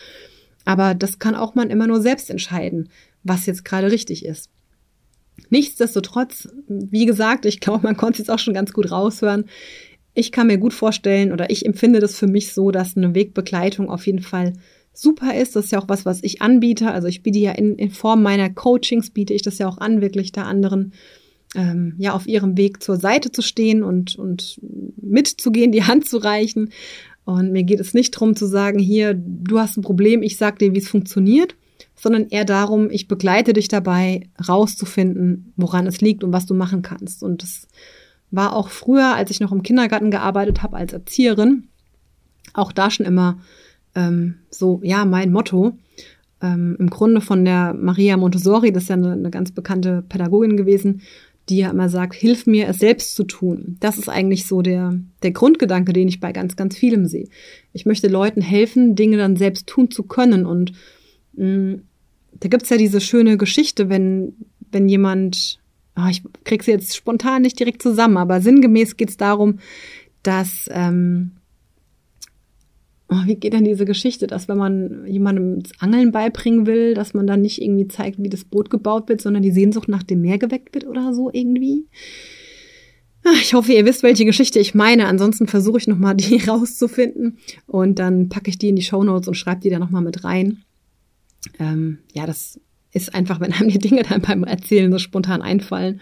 Aber 0.64 0.94
das 0.94 1.18
kann 1.18 1.34
auch 1.34 1.54
man 1.54 1.70
immer 1.70 1.86
nur 1.86 2.00
selbst 2.00 2.30
entscheiden, 2.30 2.88
was 3.22 3.46
jetzt 3.46 3.64
gerade 3.64 3.90
richtig 3.90 4.24
ist. 4.24 4.50
Nichtsdestotrotz, 5.50 6.48
wie 6.68 7.06
gesagt, 7.06 7.46
ich 7.46 7.60
glaube, 7.60 7.84
man 7.84 7.96
konnte 7.96 8.14
es 8.14 8.18
jetzt 8.18 8.30
auch 8.30 8.38
schon 8.38 8.54
ganz 8.54 8.72
gut 8.72 8.90
raushören. 8.90 9.44
Ich 10.14 10.32
kann 10.32 10.46
mir 10.46 10.58
gut 10.58 10.72
vorstellen 10.72 11.32
oder 11.32 11.50
ich 11.50 11.66
empfinde 11.66 12.00
das 12.00 12.18
für 12.18 12.26
mich 12.26 12.52
so, 12.52 12.70
dass 12.70 12.96
eine 12.96 13.14
Wegbegleitung 13.14 13.90
auf 13.90 14.06
jeden 14.06 14.22
Fall 14.22 14.54
super 14.92 15.34
ist. 15.34 15.54
Das 15.54 15.66
ist 15.66 15.70
ja 15.72 15.78
auch 15.78 15.88
was, 15.88 16.06
was 16.06 16.22
ich 16.22 16.40
anbiete. 16.40 16.90
Also 16.90 17.06
ich 17.06 17.22
biete 17.22 17.38
ja 17.38 17.52
in, 17.52 17.76
in 17.76 17.90
Form 17.90 18.22
meiner 18.22 18.48
Coachings, 18.50 19.10
biete 19.10 19.34
ich 19.34 19.42
das 19.42 19.58
ja 19.58 19.68
auch 19.68 19.78
an, 19.78 20.00
wirklich 20.00 20.32
da 20.32 20.44
anderen 20.44 20.92
ähm, 21.54 21.94
ja 21.98 22.14
auf 22.14 22.26
ihrem 22.26 22.56
Weg 22.56 22.82
zur 22.82 22.96
Seite 22.96 23.30
zu 23.30 23.42
stehen 23.42 23.82
und, 23.82 24.16
und 24.16 24.58
mitzugehen, 25.00 25.72
die 25.72 25.84
Hand 25.84 26.08
zu 26.08 26.18
reichen. 26.18 26.70
Und 27.24 27.52
mir 27.52 27.64
geht 27.64 27.80
es 27.80 27.92
nicht 27.92 28.14
darum 28.14 28.36
zu 28.36 28.46
sagen, 28.46 28.78
hier, 28.78 29.14
du 29.14 29.58
hast 29.58 29.76
ein 29.76 29.82
Problem, 29.82 30.22
ich 30.22 30.36
sag 30.36 30.58
dir, 30.58 30.74
wie 30.74 30.78
es 30.78 30.88
funktioniert, 30.88 31.56
sondern 31.94 32.28
eher 32.28 32.44
darum, 32.44 32.90
ich 32.90 33.08
begleite 33.08 33.52
dich 33.52 33.68
dabei, 33.68 34.28
rauszufinden, 34.46 35.52
woran 35.56 35.86
es 35.86 36.00
liegt 36.00 36.24
und 36.24 36.32
was 36.32 36.46
du 36.46 36.54
machen 36.54 36.82
kannst. 36.82 37.22
Und 37.22 37.42
das 37.42 37.66
war 38.30 38.54
auch 38.54 38.68
früher, 38.68 39.14
als 39.14 39.30
ich 39.30 39.40
noch 39.40 39.52
im 39.52 39.62
Kindergarten 39.62 40.10
gearbeitet 40.10 40.62
habe 40.62 40.76
als 40.76 40.92
Erzieherin, 40.92 41.68
auch 42.52 42.72
da 42.72 42.90
schon 42.90 43.06
immer 43.06 43.38
ähm, 43.94 44.36
so, 44.50 44.80
ja, 44.82 45.04
mein 45.04 45.32
Motto. 45.32 45.76
Ähm, 46.42 46.76
Im 46.78 46.90
Grunde 46.90 47.20
von 47.20 47.44
der 47.44 47.74
Maria 47.74 48.16
Montessori, 48.16 48.72
das 48.72 48.84
ist 48.84 48.88
ja 48.90 48.96
eine, 48.96 49.12
eine 49.12 49.30
ganz 49.30 49.52
bekannte 49.52 50.04
Pädagogin 50.06 50.56
gewesen, 50.56 51.00
die 51.48 51.58
ja 51.58 51.70
immer 51.70 51.88
sagt, 51.88 52.14
hilf 52.14 52.46
mir, 52.46 52.68
es 52.68 52.78
selbst 52.78 53.14
zu 53.14 53.24
tun. 53.24 53.76
Das 53.80 53.98
ist 53.98 54.08
eigentlich 54.08 54.46
so 54.46 54.62
der, 54.62 54.98
der 55.22 55.30
Grundgedanke, 55.30 55.92
den 55.92 56.08
ich 56.08 56.20
bei 56.20 56.32
ganz, 56.32 56.56
ganz 56.56 56.76
vielem 56.76 57.06
sehe. 57.06 57.28
Ich 57.72 57.86
möchte 57.86 58.08
Leuten 58.08 58.42
helfen, 58.42 58.96
Dinge 58.96 59.16
dann 59.16 59.36
selbst 59.36 59.66
tun 59.66 59.90
zu 59.90 60.02
können. 60.02 60.44
Und 60.44 60.72
mm, 61.36 61.82
da 62.40 62.48
gibt's 62.48 62.68
ja 62.68 62.76
diese 62.76 63.00
schöne 63.00 63.36
Geschichte, 63.36 63.88
wenn, 63.88 64.34
wenn 64.70 64.88
jemand, 64.88 65.58
oh, 65.96 66.08
ich 66.10 66.22
krieg 66.44 66.62
sie 66.62 66.72
jetzt 66.72 66.94
spontan 66.96 67.42
nicht 67.42 67.58
direkt 67.58 67.82
zusammen, 67.82 68.16
aber 68.16 68.40
sinngemäß 68.40 68.96
geht's 68.96 69.16
darum, 69.16 69.58
dass 70.22 70.68
ähm, 70.72 71.32
oh, 73.08 73.26
wie 73.26 73.36
geht 73.36 73.52
denn 73.52 73.64
diese 73.64 73.84
Geschichte, 73.84 74.26
dass 74.26 74.48
wenn 74.48 74.58
man 74.58 75.06
jemandem 75.06 75.62
das 75.62 75.72
Angeln 75.80 76.12
beibringen 76.12 76.66
will, 76.66 76.94
dass 76.94 77.14
man 77.14 77.26
dann 77.26 77.42
nicht 77.42 77.62
irgendwie 77.62 77.88
zeigt, 77.88 78.22
wie 78.22 78.28
das 78.28 78.44
Boot 78.44 78.70
gebaut 78.70 79.08
wird, 79.08 79.20
sondern 79.20 79.42
die 79.42 79.52
Sehnsucht 79.52 79.88
nach 79.88 80.02
dem 80.02 80.22
Meer 80.22 80.38
geweckt 80.38 80.74
wird 80.74 80.86
oder 80.86 81.14
so 81.14 81.30
irgendwie? 81.32 81.86
Ah, 83.24 83.38
ich 83.40 83.54
hoffe, 83.54 83.72
ihr 83.72 83.84
wisst, 83.84 84.02
welche 84.02 84.24
Geschichte 84.24 84.60
ich 84.60 84.74
meine. 84.74 85.06
Ansonsten 85.06 85.48
versuche 85.48 85.78
ich 85.78 85.88
nochmal 85.88 86.14
die 86.14 86.36
rauszufinden 86.46 87.38
und 87.66 87.98
dann 87.98 88.28
packe 88.28 88.50
ich 88.50 88.58
die 88.58 88.68
in 88.68 88.76
die 88.76 88.82
Show 88.82 89.02
Notes 89.02 89.28
und 89.28 89.34
schreibe 89.34 89.62
die 89.62 89.70
da 89.70 89.78
nochmal 89.78 90.02
mit 90.02 90.24
rein. 90.24 90.62
Ähm, 91.58 91.98
ja, 92.12 92.26
das 92.26 92.60
ist 92.92 93.14
einfach, 93.14 93.40
wenn 93.40 93.52
einem 93.52 93.68
die 93.68 93.78
Dinge 93.78 94.02
dann 94.02 94.22
beim 94.22 94.44
Erzählen 94.44 94.90
so 94.90 94.98
spontan 94.98 95.42
einfallen 95.42 96.00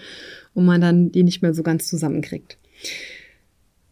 und 0.54 0.64
man 0.64 0.80
dann 0.80 1.10
die 1.12 1.22
nicht 1.22 1.42
mehr 1.42 1.54
so 1.54 1.62
ganz 1.62 1.88
zusammenkriegt. 1.88 2.58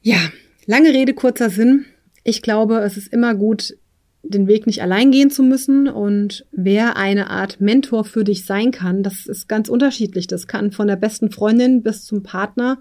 Ja, 0.02 0.18
lange 0.66 0.90
Rede, 0.90 1.14
kurzer 1.14 1.50
Sinn 1.50 1.86
ich 2.24 2.42
glaube, 2.42 2.78
es 2.78 2.96
ist 2.96 3.12
immer 3.12 3.34
gut, 3.34 3.76
den 4.24 4.46
Weg 4.46 4.66
nicht 4.66 4.82
allein 4.82 5.10
gehen 5.10 5.30
zu 5.30 5.42
müssen 5.42 5.88
und 5.88 6.46
wer 6.52 6.96
eine 6.96 7.28
Art 7.30 7.60
Mentor 7.60 8.04
für 8.04 8.22
dich 8.22 8.44
sein 8.44 8.70
kann, 8.70 9.02
das 9.02 9.26
ist 9.26 9.48
ganz 9.48 9.68
unterschiedlich. 9.68 10.28
Das 10.28 10.46
kann 10.46 10.70
von 10.70 10.86
der 10.86 10.96
besten 10.96 11.32
Freundin 11.32 11.82
bis 11.82 12.04
zum 12.04 12.22
Partner 12.22 12.78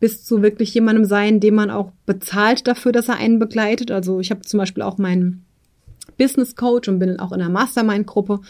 bis 0.00 0.24
zu 0.24 0.42
wirklich 0.42 0.72
jemandem 0.74 1.04
sein, 1.04 1.40
dem 1.40 1.54
man 1.54 1.70
auch 1.70 1.92
bezahlt 2.06 2.66
dafür, 2.66 2.92
dass 2.92 3.08
er 3.08 3.16
einen 3.16 3.38
begleitet. 3.38 3.90
Also 3.90 4.20
ich 4.20 4.30
habe 4.30 4.40
zum 4.42 4.58
Beispiel 4.58 4.82
auch 4.82 4.98
meinen 4.98 5.44
Business 6.18 6.56
Coach 6.56 6.88
und 6.88 6.98
bin 6.98 7.18
auch 7.18 7.32
in 7.32 7.40
einer 7.40 7.50
Mastermind-Gruppe, 7.50 8.40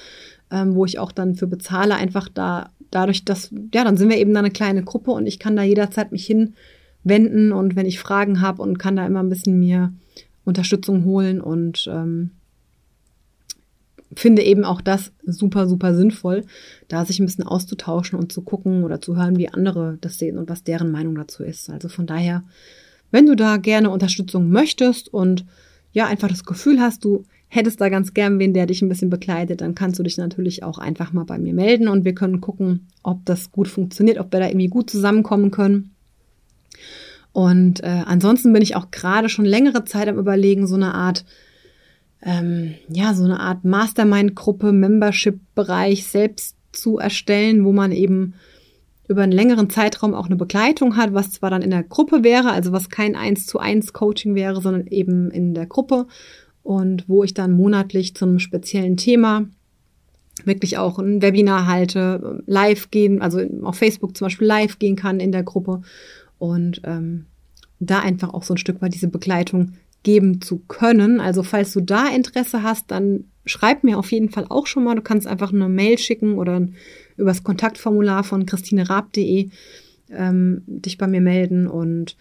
ähm, 0.51 0.75
wo 0.75 0.85
ich 0.85 0.99
auch 0.99 1.13
dann 1.13 1.35
für 1.35 1.47
bezahle, 1.47 1.95
einfach 1.95 2.29
da 2.29 2.71
dadurch, 2.91 3.25
dass, 3.25 3.51
ja, 3.73 3.85
dann 3.85 3.97
sind 3.97 4.09
wir 4.09 4.19
eben 4.19 4.33
da 4.33 4.41
eine 4.41 4.51
kleine 4.51 4.85
Gruppe 4.85 5.11
und 5.11 5.27
ich 5.27 5.39
kann 5.39 5.57
da 5.57 5.63
jederzeit 5.63 6.13
mich 6.13 6.27
hinwenden 6.27 7.53
und 7.53 7.77
wenn 7.77 7.87
ich 7.87 7.99
Fragen 7.99 8.41
habe 8.41 8.63
und 8.63 8.79
kann 8.79 8.97
da 8.97 9.05
immer 9.05 9.21
ein 9.21 9.29
bisschen 9.29 9.59
mir 9.59 9.93
Unterstützung 10.45 11.05
holen 11.05 11.41
und 11.41 11.89
ähm, 11.91 12.31
finde 14.15 14.43
eben 14.43 14.65
auch 14.65 14.81
das 14.81 15.13
super, 15.25 15.67
super 15.67 15.95
sinnvoll, 15.95 16.45
da 16.89 17.05
sich 17.05 17.19
ein 17.19 17.27
bisschen 17.27 17.47
auszutauschen 17.47 18.19
und 18.19 18.33
zu 18.33 18.43
gucken 18.43 18.85
oder 18.85 19.01
zu 19.01 19.17
hören, 19.17 19.39
wie 19.39 19.49
andere 19.49 19.99
das 20.01 20.19
sehen 20.19 20.39
und 20.39 20.49
was 20.49 20.63
deren 20.63 20.93
Meinung 20.93 21.17
dazu 21.17 21.43
ist. 21.43 21.71
Also 21.71 21.89
von 21.89 22.07
daher, 22.07 22.45
wenn 23.11 23.27
du 23.27 23.35
da 23.35 23.57
gerne 23.57 23.91
Unterstützung 23.91 24.51
möchtest 24.51 25.13
und 25.13 25.45
ja, 25.93 26.07
einfach 26.07 26.29
das 26.29 26.45
Gefühl 26.45 26.81
hast, 26.81 27.05
du 27.05 27.25
hättest 27.55 27.81
da 27.81 27.89
ganz 27.89 28.15
gern 28.15 28.39
wen, 28.39 28.55
der 28.55 28.67
dich 28.67 28.83
ein 28.83 28.89
bisschen 28.89 29.11
begleitet, 29.11 29.61
dann 29.61 29.75
kannst 29.75 29.99
du 29.99 30.03
dich 30.03 30.17
natürlich 30.17 30.63
auch 30.63 30.79
einfach 30.79 31.13
mal 31.13 31.25
bei 31.25 31.39
mir 31.39 31.55
melden 31.55 31.89
und 31.89 32.05
wir 32.05 32.15
können 32.15 32.41
gucken, 32.41 32.89
ob 33.03 33.25
das 33.25 33.53
gut 33.53 33.69
funktioniert, 33.69 34.19
ob 34.19 34.33
wir 34.33 34.41
da 34.41 34.47
irgendwie 34.47 34.69
gut 34.69 34.91
zusammenkommen 34.91 35.51
können. 35.51 35.95
Und 37.33 37.83
äh, 37.83 38.03
ansonsten 38.07 38.53
bin 38.53 38.63
ich 38.63 38.77
auch 38.77 38.91
gerade 38.91 39.29
schon 39.29 39.45
längere 39.45 39.85
Zeit 39.85 40.09
am 40.09 40.19
Überlegen, 40.19 40.67
so 40.67 40.77
eine 40.77 40.95
Art, 40.95 41.25
ähm, 42.23 42.75
ja, 42.89 43.13
so 43.13 43.25
eine 43.25 43.41
Art 43.41 43.65
Mastermind-Gruppe, 43.65 44.73
Membership-Bereich 44.73 46.07
selbst 46.07 46.57
zu 46.73 46.99
erstellen, 46.99 47.65
wo 47.65 47.73
man 47.73 47.93
eben 47.93 48.35
über 49.09 49.23
einen 49.23 49.33
längeren 49.33 49.69
Zeitraum 49.69 50.15
auch 50.15 50.27
eine 50.27 50.37
Begleitung 50.37 50.97
hat, 50.97 51.13
was 51.13 51.33
zwar 51.33 51.51
dann 51.51 51.63
in 51.63 51.71
der 51.71 51.83
Gruppe 51.83 52.25
wäre, 52.25 52.53
also 52.53 52.73
was 52.73 52.89
kein 52.89 53.17
1 53.17 53.47
zu 53.47 53.59
1 53.59 53.93
Coaching 53.93 54.35
wäre, 54.35 54.61
sondern 54.63 54.87
eben 54.87 55.31
in 55.31 55.55
der 55.55 55.67
Gruppe 55.67 56.07
und 56.65 57.09
wo 57.09 57.23
ich 57.23 57.35
dann 57.35 57.53
monatlich 57.53 58.17
zu 58.17 58.25
einem 58.25 58.41
speziellen 58.41 58.97
Thema 58.97 59.47
wirklich 60.45 60.79
auch 60.79 60.99
ein 60.99 61.23
Webinar 61.23 61.69
halte, 61.69 62.43
live 62.47 62.91
gehen, 62.91 63.23
also 63.23 63.41
auf 63.63 63.77
Facebook 63.77 64.17
zum 64.17 64.27
Beispiel 64.27 64.49
live 64.49 64.81
gehen 64.81 64.97
kann 64.97 65.21
in 65.21 65.31
der 65.31 65.45
Gruppe 65.45 65.83
und 66.39 66.81
ähm, 66.85 67.27
da 67.79 68.01
einfach 68.01 68.35
auch 68.35 68.43
so 68.43 68.55
ein 68.55 68.59
Stück 68.59 68.83
weit 68.83 68.95
diese 68.95 69.09
Begleitung 69.09 69.75
geben 70.03 70.41
zu 70.41 70.59
können. 70.67 71.21
Also 71.21 71.43
falls 71.43 71.73
du 71.73 71.81
da 71.81 72.09
Interesse 72.09 72.63
hast, 72.63 72.91
dann 72.91 73.25
schreib 73.47 73.85
mir 73.85 73.99
auf 73.99 74.11
jeden 74.11 74.31
Fall 74.31 74.47
auch 74.49 74.67
schon 74.67 74.85
mal. 74.85 74.97
Du 74.97 75.03
kannst 75.03 75.27
einfach 75.27 75.53
eine 75.53 75.69
Mail 75.69 75.99
schicken 75.99 76.35
oder 76.35 76.67
übers 77.17 77.45
Kontaktformular 77.45 78.25
von 78.25 78.47
christinerab.de 78.47 79.51
ähm, 80.11 80.63
dich 80.67 80.99
bei 80.99 81.07
mir 81.07 81.21
melden 81.21 81.67
und 81.67 82.17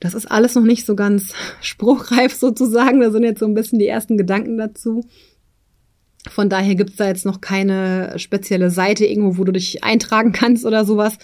das 0.00 0.14
ist 0.14 0.30
alles 0.30 0.54
noch 0.54 0.62
nicht 0.64 0.86
so 0.86 0.94
ganz 0.94 1.34
spruchreif 1.60 2.34
sozusagen. 2.34 3.00
Da 3.00 3.10
sind 3.10 3.24
jetzt 3.24 3.40
so 3.40 3.46
ein 3.46 3.54
bisschen 3.54 3.78
die 3.78 3.88
ersten 3.88 4.16
Gedanken 4.16 4.56
dazu. 4.56 5.04
Von 6.28 6.48
daher 6.48 6.74
gibt's 6.74 6.96
da 6.96 7.06
jetzt 7.06 7.24
noch 7.24 7.40
keine 7.40 8.18
spezielle 8.18 8.70
Seite 8.70 9.06
irgendwo, 9.06 9.38
wo 9.38 9.44
du 9.44 9.52
dich 9.52 9.84
eintragen 9.84 10.32
kannst 10.32 10.66
oder 10.66 10.84
sowas. 10.84 11.16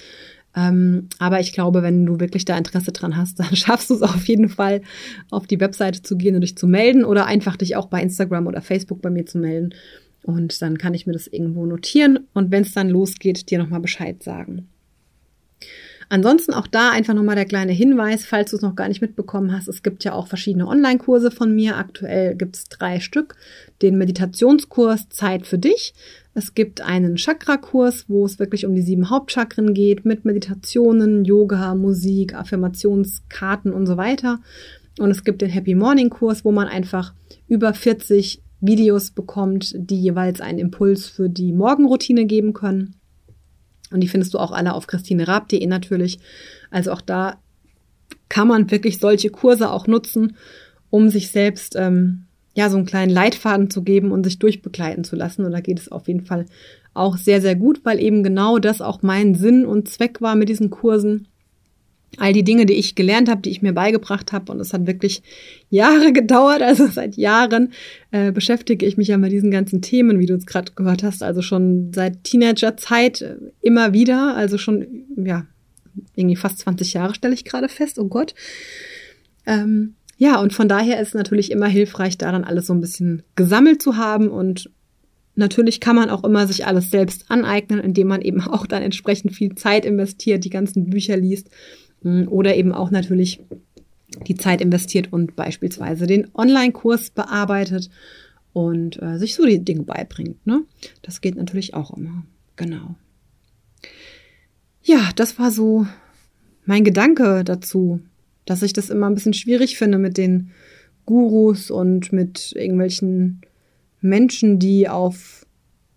Ähm, 0.57 1.09
aber 1.19 1.41
ich 1.41 1.53
glaube, 1.53 1.83
wenn 1.83 2.07
du 2.07 2.21
wirklich 2.21 2.45
da 2.45 2.57
Interesse 2.57 2.93
dran 2.93 3.17
hast, 3.17 3.39
dann 3.41 3.57
schaffst 3.57 3.91
du 3.91 3.95
es 3.95 4.03
auf 4.03 4.27
jeden 4.27 4.49
Fall, 4.49 4.83
auf 5.31 5.47
die 5.47 5.61
Webseite 5.61 6.03
zu 6.03 6.17
gehen 6.17 6.35
und 6.35 6.43
dich 6.43 6.57
zu 6.57 6.67
melden 6.67 7.05
oder 7.05 7.27
einfach 7.27 7.57
dich 7.57 7.77
auch 7.77 7.87
bei 7.87 8.01
Instagram 8.01 8.47
oder 8.47 8.63
Facebook 8.63 9.03
bei 9.03 9.11
mir 9.11 9.27
zu 9.27 9.39
melden. 9.39 9.75
Und 10.23 10.63
dann 10.63 10.79
kann 10.79 10.95
ich 10.95 11.07
mir 11.07 11.13
das 11.13 11.27
irgendwo 11.27 11.67
notieren 11.67 12.29
und 12.33 12.51
wenn 12.51 12.63
es 12.63 12.73
dann 12.73 12.89
losgeht, 12.89 13.51
dir 13.51 13.59
nochmal 13.59 13.81
Bescheid 13.81 14.23
sagen. 14.23 14.69
Ansonsten 16.09 16.53
auch 16.53 16.67
da 16.67 16.91
einfach 16.91 17.15
nochmal 17.15 17.37
der 17.37 17.45
kleine 17.45 17.73
Hinweis, 17.73 18.25
falls 18.25 18.51
du 18.51 18.57
es 18.57 18.63
noch 18.63 18.77
gar 18.77 18.89
nicht 18.89 19.01
mitbekommen 19.01 19.53
hast. 19.53 19.69
Es 19.69 19.83
gibt 19.83 20.05
ja 20.05 20.13
auch 20.13 20.27
verschiedene 20.27 20.67
Online-Kurse 20.67 21.31
von 21.31 21.55
mir. 21.55 21.77
Aktuell 21.77 22.37
gibt 22.37 22.57
es 22.57 22.65
drei 22.65 23.01
Stück. 23.01 23.37
Den 23.83 23.99
Meditationskurs 23.99 25.09
Zeit 25.09 25.47
für 25.47 25.59
dich. 25.59 25.95
Es 26.35 26.55
gibt 26.55 26.81
einen 26.81 27.17
Chakra-Kurs, 27.17 28.07
wo 28.09 28.27
es 28.27 28.39
wirklich 28.39 28.67
um 28.67 28.75
die 28.75 28.83
sieben 28.83 29.09
Hauptchakren 29.09 29.73
geht, 29.73 30.05
mit 30.05 30.25
Meditationen, 30.25 31.25
Yoga, 31.25 31.75
Musik, 31.75 32.35
Affirmationskarten 32.35 33.73
und 33.73 33.87
so 33.87 33.97
weiter. 33.97 34.41
Und 34.99 35.11
es 35.11 35.25
gibt 35.25 35.43
den 35.43 35.51
Happy 35.51 35.75
Morning 35.75 36.11
Kurs, 36.11 36.45
wo 36.45 36.53
man 36.53 36.67
einfach 36.67 37.15
über 37.47 37.73
40 37.73 38.43
Videos 38.61 39.11
bekommt, 39.11 39.75
die 39.77 40.01
jeweils 40.01 40.41
einen 40.41 40.59
Impuls 40.59 41.07
für 41.07 41.29
die 41.29 41.53
Morgenroutine 41.53 42.25
geben 42.25 42.53
können. 42.53 42.97
Und 43.91 44.01
die 44.01 44.09
findest 44.09 44.35
du 44.35 44.39
auch 44.39 44.53
alle 44.53 44.75
auf 44.75 44.87
christinerab.de 44.87 45.67
natürlich. 45.67 46.19
Also 46.71 46.93
auch 46.93 47.01
da 47.01 47.39
kann 48.29 48.49
man 48.49 48.71
wirklich 48.71 48.99
solche 48.99 49.31
Kurse 49.31 49.71
auch 49.71 49.87
nutzen, 49.87 50.37
um 50.91 51.11
sich 51.11 51.31
selbst 51.31 51.77
ähm, 51.77 52.25
ja 52.55 52.71
so 52.71 52.77
einen 52.77 52.87
kleinen 52.87 53.13
Leitfaden 53.13 53.71
zu 53.71 53.83
geben 53.83 54.13
und 54.13 54.25
sich 54.25 54.39
durchbegleiten 54.39 55.05
zu 55.05 55.17
lassen. 55.17 55.45
Und 55.45 55.53
da 55.53 55.61
geht 55.61 55.79
es 55.79 55.93
auf 55.93 56.09
jeden 56.09 56.25
Fall 56.25 56.47
auch 56.95 57.17
sehr, 57.17 57.41
sehr 57.41 57.57
gut, 57.57 57.81
weil 57.85 58.01
eben 58.01 58.23
genau 58.23 58.59
das 58.59 58.81
auch 58.81 59.03
mein 59.03 59.35
Sinn 59.35 59.67
und 59.67 59.89
Zweck 59.89 60.21
war 60.21 60.37
mit 60.37 60.49
diesen 60.49 60.71
Kursen. 60.71 61.29
All 62.21 62.33
die 62.33 62.45
Dinge, 62.45 62.67
die 62.67 62.75
ich 62.75 62.95
gelernt 62.95 63.29
habe, 63.29 63.43
die 63.43 63.51
ich 63.51 63.63
mir 63.63 63.73
beigebracht 63.73 64.33
habe, 64.33 64.53
und 64.53 64.61
es 64.61 64.73
hat 64.73 64.87
wirklich 64.87 65.23
Jahre 65.71 66.13
gedauert, 66.15 66.63
also 66.63 66.87
seit 66.87 67.17
Jahren 67.17 67.73
äh, 68.11 68.33
beschäftige 68.33 68.87
ich 68.87 68.97
mich 68.97 69.09
ja 69.09 69.19
mit 69.19 69.33
diesen 69.33 69.51
ganzen 69.51 69.83
Themen, 69.83 70.19
wie 70.19 70.27
du 70.27 70.35
es 70.35 70.47
gerade 70.47 70.73
gehört 70.73 71.03
hast, 71.03 71.23
also 71.23 71.43
schon 71.43 71.93
seit 71.95 72.25
Teenagerzeit 72.25 73.23
äh, 73.23 73.37
immer 73.61 73.93
wieder, 73.93 74.37
also 74.37 74.59
schon, 74.59 74.87
ja, 75.17 75.47
irgendwie 76.15 76.37
fast 76.37 76.59
20 76.59 76.95
Jahre 76.95 77.15
stelle 77.15 77.35
ich 77.35 77.45
gerade 77.45 77.69
fest, 77.69 77.99
oh 77.99 78.09
Gott. 78.09 78.35
Ähm, 79.47 79.95
ja, 80.17 80.41
und 80.41 80.53
von 80.53 80.69
daher 80.69 81.01
ist 81.01 81.15
natürlich 81.15 81.51
immer 81.51 81.67
hilfreich, 81.67 82.19
da 82.19 82.33
dann 82.33 82.45
alles 82.45 82.67
so 82.67 82.73
ein 82.73 82.81
bisschen 82.81 83.23
gesammelt 83.37 83.83
zu 83.83 83.97
haben 83.97 84.29
und 84.29 84.71
Natürlich 85.37 85.81
kann 85.81 85.97
man 85.97 86.11
auch 86.11 86.23
immer 86.23 86.47
sich 86.47 86.67
alles 86.67 86.91
selbst 86.91 87.29
aneignen, 87.29 87.81
indem 87.81 88.07
man 88.07 88.23
eben 88.23 88.41
auch 88.41 88.67
dann 88.67 88.83
entsprechend 88.83 89.33
viel 89.33 89.55
Zeit 89.57 89.85
investiert, 89.85 90.45
die 90.45 90.51
ganzen 90.51 90.91
Bücher 90.91 91.17
liest 91.17 91.51
oder 92.05 92.55
eben 92.55 92.73
auch 92.73 92.91
natürlich 92.91 93.41
die 94.27 94.37
Zeit 94.37 94.61
investiert 94.61 95.13
und 95.13 95.37
beispielsweise 95.37 96.07
den 96.07 96.29
Online-Kurs 96.35 97.11
bearbeitet 97.11 97.91
und 98.53 99.01
äh, 99.03 99.19
sich 99.19 99.35
so 99.35 99.45
die 99.45 99.65
Dinge 99.65 99.83
beibringt. 99.83 100.47
Ne? 100.47 100.63
Das 101.03 101.21
geht 101.21 101.37
natürlich 101.37 101.75
auch 101.75 101.97
immer. 101.97 102.25
Genau. 102.57 102.95
Ja, 104.83 105.11
das 105.17 105.39
war 105.39 105.51
so 105.51 105.87
mein 106.65 106.85
Gedanke 106.85 107.43
dazu, 107.45 108.01
dass 108.45 108.63
ich 108.63 108.73
das 108.73 108.91
immer 108.91 109.09
ein 109.09 109.15
bisschen 109.15 109.35
schwierig 109.35 109.77
finde 109.77 109.99
mit 109.99 110.17
den 110.17 110.51
Gurus 111.07 111.71
und 111.71 112.13
mit 112.13 112.53
irgendwelchen 112.55 113.41
Menschen, 114.01 114.59
die 114.59 114.89
auf 114.89 115.47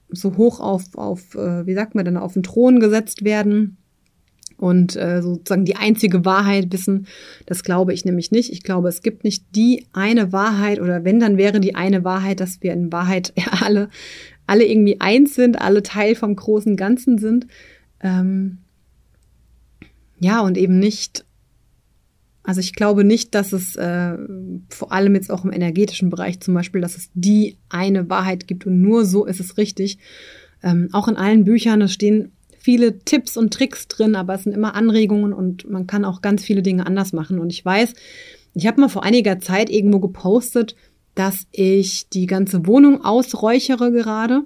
so 0.09 0.37
hoch 0.37 0.59
auf, 0.61 0.95
auf 0.95 1.35
äh, 1.35 1.65
wie 1.65 1.73
sagt 1.73 1.93
man 1.93 2.05
denn, 2.05 2.17
auf 2.17 2.33
den 2.33 2.43
Thron 2.43 2.79
gesetzt 2.79 3.23
werden 3.25 3.77
und 4.57 4.95
äh, 4.95 5.21
sozusagen 5.21 5.65
die 5.65 5.75
einzige 5.75 6.25
Wahrheit 6.25 6.71
wissen. 6.71 7.07
Das 7.45 7.63
glaube 7.63 7.93
ich 7.93 8.05
nämlich 8.05 8.31
nicht. 8.31 8.51
Ich 8.51 8.63
glaube, 8.63 8.89
es 8.89 9.01
gibt 9.01 9.23
nicht 9.23 9.45
die 9.55 9.85
eine 9.93 10.31
Wahrheit 10.31 10.79
oder 10.79 11.03
wenn, 11.03 11.19
dann 11.19 11.37
wäre 11.37 11.59
die 11.59 11.75
eine 11.75 12.03
Wahrheit, 12.03 12.39
dass 12.39 12.61
wir 12.61 12.73
in 12.73 12.91
Wahrheit 12.91 13.33
ja, 13.37 13.61
alle, 13.61 13.89
alle 14.47 14.65
irgendwie 14.65 14.99
eins 14.99 15.35
sind, 15.35 15.61
alle 15.61 15.83
Teil 15.83 16.15
vom 16.15 16.35
großen 16.35 16.75
Ganzen 16.75 17.17
sind. 17.17 17.47
Ähm, 18.01 18.59
ja, 20.19 20.41
und 20.41 20.57
eben 20.57 20.79
nicht 20.79 21.25
also 22.47 22.61
ich 22.61 22.75
glaube 22.75 23.03
nicht, 23.03 23.35
dass 23.35 23.51
es 23.51 23.75
äh, 23.75 24.17
vor 24.69 24.93
allem 24.93 25.15
jetzt 25.15 25.29
auch 25.29 25.43
im 25.43 25.51
energetischen 25.51 26.09
Bereich 26.09 26.39
zum 26.39 26.53
Beispiel, 26.53 26.79
dass 26.79 26.95
es 26.95 27.09
die 27.13 27.57
eine 27.67 28.09
Wahrheit 28.09 28.47
gibt 28.47 28.65
und 28.65 28.81
nur 28.81 29.03
so 29.03 29.25
ist 29.25 29.41
es 29.41 29.57
richtig. 29.57 29.97
Ähm, 30.63 30.87
auch 30.93 31.09
in 31.09 31.17
allen 31.17 31.43
Büchern, 31.43 31.81
es 31.81 31.91
stehen 31.91 32.31
viele 32.67 32.99
Tipps 32.99 33.37
und 33.37 33.53
Tricks 33.53 33.87
drin, 33.87 34.13
aber 34.13 34.33
es 34.33 34.43
sind 34.43 34.51
immer 34.51 34.75
Anregungen 34.75 35.31
und 35.31 35.69
man 35.69 35.87
kann 35.87 36.03
auch 36.03 36.21
ganz 36.21 36.43
viele 36.43 36.61
Dinge 36.61 36.85
anders 36.85 37.13
machen. 37.13 37.39
Und 37.39 37.49
ich 37.49 37.63
weiß, 37.63 37.93
ich 38.55 38.67
habe 38.67 38.81
mal 38.81 38.89
vor 38.89 39.03
einiger 39.03 39.39
Zeit 39.39 39.69
irgendwo 39.69 40.01
gepostet, 40.01 40.75
dass 41.15 41.47
ich 41.53 42.09
die 42.09 42.25
ganze 42.25 42.67
Wohnung 42.67 43.05
ausräuchere 43.05 43.93
gerade 43.93 44.43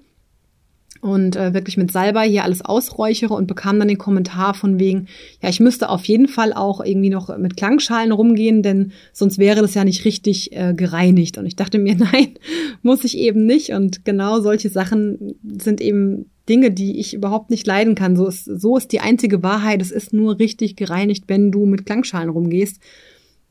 und 1.01 1.35
äh, 1.35 1.53
wirklich 1.55 1.77
mit 1.77 1.91
Salbei 1.91 2.29
hier 2.29 2.43
alles 2.43 2.63
ausräuchere 2.63 3.33
und 3.33 3.47
bekam 3.47 3.79
dann 3.79 3.87
den 3.87 3.97
Kommentar 3.97 4.53
von 4.53 4.79
wegen, 4.79 5.07
ja, 5.41 5.49
ich 5.49 5.59
müsste 5.59 5.89
auf 5.89 6.05
jeden 6.05 6.27
Fall 6.27 6.53
auch 6.53 6.79
irgendwie 6.79 7.09
noch 7.09 7.35
mit 7.37 7.57
Klangschalen 7.57 8.11
rumgehen, 8.11 8.61
denn 8.61 8.91
sonst 9.11 9.39
wäre 9.39 9.61
das 9.61 9.73
ja 9.73 9.83
nicht 9.83 10.05
richtig 10.05 10.55
äh, 10.55 10.75
gereinigt. 10.75 11.39
Und 11.39 11.47
ich 11.47 11.55
dachte 11.55 11.79
mir, 11.79 11.95
nein, 12.13 12.35
muss 12.83 13.03
ich 13.03 13.17
eben 13.17 13.47
nicht. 13.47 13.71
Und 13.71 14.05
genau 14.05 14.41
solche 14.41 14.69
Sachen 14.69 15.35
sind 15.59 15.81
eben 15.81 16.29
Dinge, 16.47 16.69
die 16.69 16.99
ich 16.99 17.15
überhaupt 17.15 17.49
nicht 17.49 17.65
leiden 17.65 17.95
kann. 17.95 18.15
So 18.15 18.27
ist, 18.27 18.45
so 18.45 18.77
ist 18.77 18.91
die 18.91 18.99
einzige 18.99 19.41
Wahrheit. 19.41 19.81
Es 19.81 19.89
ist 19.91 20.13
nur 20.13 20.37
richtig 20.37 20.75
gereinigt, 20.75 21.23
wenn 21.27 21.51
du 21.51 21.65
mit 21.65 21.87
Klangschalen 21.87 22.29
rumgehst. 22.29 22.79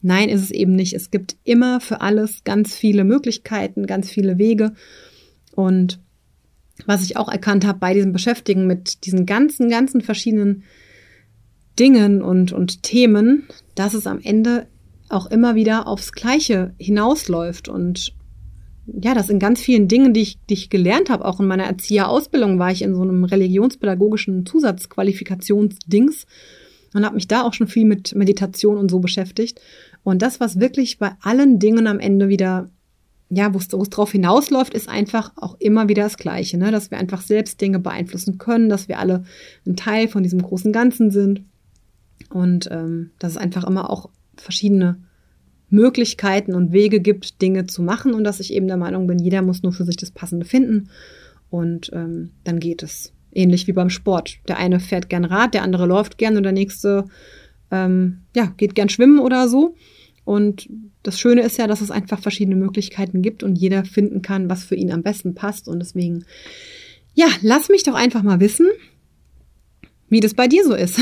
Nein, 0.02 0.28
ist 0.28 0.42
es 0.42 0.50
eben 0.52 0.76
nicht. 0.76 0.94
Es 0.94 1.10
gibt 1.10 1.36
immer 1.42 1.80
für 1.80 2.00
alles 2.00 2.44
ganz 2.44 2.76
viele 2.76 3.02
Möglichkeiten, 3.02 3.86
ganz 3.86 4.08
viele 4.08 4.38
Wege. 4.38 4.72
Und 5.54 5.98
was 6.86 7.02
ich 7.02 7.16
auch 7.16 7.28
erkannt 7.28 7.66
habe 7.66 7.78
bei 7.78 7.94
diesem 7.94 8.12
Beschäftigen 8.12 8.66
mit 8.66 9.04
diesen 9.04 9.26
ganzen, 9.26 9.68
ganzen 9.68 10.00
verschiedenen 10.00 10.64
Dingen 11.78 12.22
und, 12.22 12.52
und 12.52 12.82
Themen, 12.82 13.44
dass 13.74 13.94
es 13.94 14.06
am 14.06 14.20
Ende 14.22 14.66
auch 15.08 15.26
immer 15.26 15.54
wieder 15.54 15.86
aufs 15.86 16.12
Gleiche 16.12 16.74
hinausläuft. 16.78 17.68
Und 17.68 18.14
ja, 18.86 19.14
das 19.14 19.28
in 19.28 19.38
ganz 19.38 19.60
vielen 19.60 19.88
Dingen, 19.88 20.14
die 20.14 20.22
ich, 20.22 20.38
die 20.48 20.54
ich 20.54 20.70
gelernt 20.70 21.10
habe, 21.10 21.24
auch 21.24 21.40
in 21.40 21.46
meiner 21.46 21.64
Erzieherausbildung 21.64 22.58
war 22.58 22.70
ich 22.70 22.82
in 22.82 22.94
so 22.94 23.02
einem 23.02 23.24
religionspädagogischen 23.24 24.46
Zusatzqualifikationsdings 24.46 26.26
und 26.94 27.04
habe 27.04 27.14
mich 27.14 27.28
da 27.28 27.42
auch 27.42 27.54
schon 27.54 27.68
viel 27.68 27.84
mit 27.84 28.14
Meditation 28.14 28.76
und 28.76 28.90
so 28.90 28.98
beschäftigt. 29.00 29.60
Und 30.02 30.22
das, 30.22 30.40
was 30.40 30.60
wirklich 30.60 30.98
bei 30.98 31.12
allen 31.20 31.58
Dingen 31.58 31.86
am 31.86 32.00
Ende 32.00 32.28
wieder, 32.28 32.70
ja, 33.30 33.54
wo 33.54 33.58
es 33.58 33.68
drauf 33.68 34.10
hinausläuft, 34.10 34.74
ist 34.74 34.88
einfach 34.88 35.32
auch 35.36 35.56
immer 35.60 35.88
wieder 35.88 36.02
das 36.02 36.16
Gleiche, 36.16 36.58
ne? 36.58 36.72
dass 36.72 36.90
wir 36.90 36.98
einfach 36.98 37.22
selbst 37.22 37.60
Dinge 37.60 37.78
beeinflussen 37.78 38.38
können, 38.38 38.68
dass 38.68 38.88
wir 38.88 38.98
alle 38.98 39.22
ein 39.66 39.76
Teil 39.76 40.08
von 40.08 40.24
diesem 40.24 40.42
großen 40.42 40.72
Ganzen 40.72 41.12
sind 41.12 41.44
und 42.30 42.68
ähm, 42.72 43.10
dass 43.20 43.32
es 43.32 43.38
einfach 43.38 43.64
immer 43.64 43.88
auch 43.88 44.10
verschiedene 44.36 45.00
Möglichkeiten 45.68 46.54
und 46.54 46.72
Wege 46.72 47.00
gibt, 47.00 47.40
Dinge 47.40 47.66
zu 47.66 47.82
machen 47.82 48.14
und 48.14 48.24
dass 48.24 48.40
ich 48.40 48.52
eben 48.52 48.66
der 48.66 48.76
Meinung 48.76 49.06
bin, 49.06 49.20
jeder 49.20 49.42
muss 49.42 49.62
nur 49.62 49.72
für 49.72 49.84
sich 49.84 49.96
das 49.96 50.10
Passende 50.10 50.44
finden 50.44 50.90
und 51.50 51.90
ähm, 51.92 52.32
dann 52.42 52.58
geht 52.58 52.82
es. 52.82 53.12
Ähnlich 53.32 53.68
wie 53.68 53.72
beim 53.72 53.90
Sport. 53.90 54.40
Der 54.48 54.58
eine 54.58 54.80
fährt 54.80 55.08
gern 55.08 55.24
Rad, 55.24 55.54
der 55.54 55.62
andere 55.62 55.86
läuft 55.86 56.18
gern 56.18 56.36
und 56.36 56.42
der 56.42 56.50
nächste 56.50 57.04
ähm, 57.70 58.22
ja, 58.34 58.52
geht 58.56 58.74
gern 58.74 58.88
schwimmen 58.88 59.20
oder 59.20 59.48
so. 59.48 59.76
Und 60.30 60.68
das 61.02 61.18
Schöne 61.18 61.42
ist 61.42 61.58
ja, 61.58 61.66
dass 61.66 61.80
es 61.80 61.90
einfach 61.90 62.20
verschiedene 62.20 62.54
Möglichkeiten 62.54 63.20
gibt 63.20 63.42
und 63.42 63.56
jeder 63.56 63.84
finden 63.84 64.22
kann, 64.22 64.48
was 64.48 64.62
für 64.62 64.76
ihn 64.76 64.92
am 64.92 65.02
besten 65.02 65.34
passt. 65.34 65.66
Und 65.66 65.80
deswegen, 65.80 66.24
ja, 67.14 67.26
lass 67.42 67.68
mich 67.68 67.82
doch 67.82 67.94
einfach 67.94 68.22
mal 68.22 68.38
wissen, 68.38 68.68
wie 70.08 70.20
das 70.20 70.34
bei 70.34 70.46
dir 70.46 70.62
so 70.62 70.72
ist. 70.72 71.00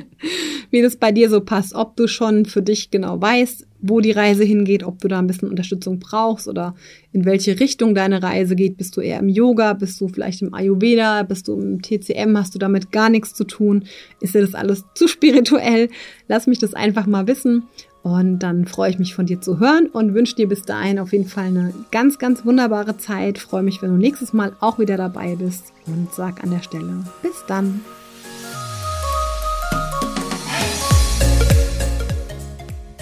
wie 0.70 0.80
das 0.80 0.96
bei 0.96 1.12
dir 1.12 1.28
so 1.28 1.42
passt, 1.42 1.74
ob 1.74 1.94
du 1.96 2.08
schon 2.08 2.46
für 2.46 2.62
dich 2.62 2.90
genau 2.90 3.20
weißt, 3.20 3.66
wo 3.86 4.00
die 4.00 4.12
Reise 4.12 4.44
hingeht, 4.44 4.82
ob 4.82 4.98
du 5.00 5.08
da 5.08 5.18
ein 5.18 5.26
bisschen 5.26 5.50
Unterstützung 5.50 5.98
brauchst 5.98 6.48
oder 6.48 6.74
in 7.12 7.26
welche 7.26 7.60
Richtung 7.60 7.94
deine 7.94 8.22
Reise 8.22 8.56
geht. 8.56 8.78
Bist 8.78 8.96
du 8.96 9.02
eher 9.02 9.18
im 9.18 9.28
Yoga, 9.28 9.74
bist 9.74 10.00
du 10.00 10.08
vielleicht 10.08 10.40
im 10.40 10.54
Ayurveda, 10.54 11.22
bist 11.22 11.48
du 11.48 11.60
im 11.60 11.82
TCM, 11.82 12.36
hast 12.38 12.54
du 12.54 12.58
damit 12.58 12.92
gar 12.92 13.10
nichts 13.10 13.34
zu 13.34 13.44
tun? 13.44 13.84
Ist 14.20 14.34
dir 14.34 14.40
das 14.40 14.54
alles 14.54 14.84
zu 14.94 15.06
spirituell? 15.06 15.90
Lass 16.28 16.46
mich 16.46 16.58
das 16.58 16.72
einfach 16.72 17.06
mal 17.06 17.26
wissen. 17.26 17.64
Und 18.02 18.38
dann 18.40 18.66
freue 18.66 18.90
ich 18.90 18.98
mich 18.98 19.14
von 19.14 19.26
dir 19.26 19.40
zu 19.40 19.60
hören 19.60 19.86
und 19.86 20.14
wünsche 20.14 20.36
dir 20.36 20.48
bis 20.48 20.62
dahin 20.62 20.98
auf 20.98 21.12
jeden 21.12 21.26
Fall 21.26 21.46
eine 21.46 21.74
ganz, 21.90 22.18
ganz 22.18 22.44
wunderbare 22.44 22.96
Zeit. 22.98 23.38
Freue 23.38 23.62
mich, 23.62 23.80
wenn 23.82 23.90
du 23.90 23.96
nächstes 23.96 24.32
Mal 24.32 24.52
auch 24.60 24.78
wieder 24.78 24.96
dabei 24.96 25.36
bist 25.36 25.72
und 25.86 26.12
sag 26.12 26.42
an 26.42 26.50
der 26.50 26.62
Stelle 26.62 27.04
bis 27.22 27.44
dann. 27.48 27.80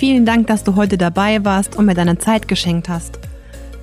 Vielen 0.02 0.26
Dank, 0.26 0.48
dass 0.48 0.64
du 0.64 0.74
heute 0.74 0.98
dabei 0.98 1.44
warst 1.44 1.76
und 1.76 1.86
mir 1.86 1.94
deine 1.94 2.18
Zeit 2.18 2.48
geschenkt 2.48 2.88
hast. 2.88 3.20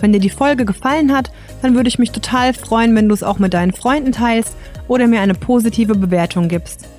Wenn 0.01 0.11
dir 0.11 0.19
die 0.19 0.29
Folge 0.29 0.65
gefallen 0.65 1.15
hat, 1.15 1.31
dann 1.61 1.75
würde 1.75 1.87
ich 1.87 1.97
mich 1.97 2.11
total 2.11 2.53
freuen, 2.53 2.93
wenn 2.93 3.07
du 3.07 3.15
es 3.15 3.23
auch 3.23 3.39
mit 3.39 3.53
deinen 3.53 3.71
Freunden 3.71 4.11
teilst 4.11 4.53
oder 4.89 5.07
mir 5.07 5.21
eine 5.21 5.33
positive 5.33 5.95
Bewertung 5.95 6.49
gibst. 6.49 6.89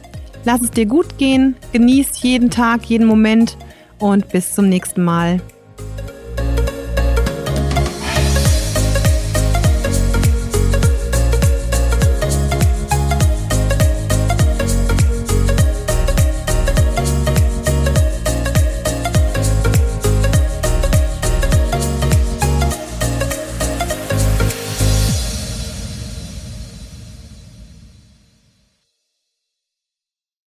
Lass 0.47 0.63
es 0.63 0.71
dir 0.71 0.87
gut 0.87 1.19
gehen, 1.19 1.55
genieß 1.75 2.23
jeden 2.23 2.49
Tag, 2.49 2.87
jeden 2.87 3.07
Moment 3.07 3.59
und 3.99 4.27
bis 4.31 4.55
zum 4.55 4.71
nächsten 4.71 5.05
Mal. 5.05 5.43